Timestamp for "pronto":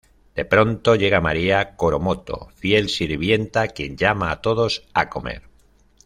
0.45-0.95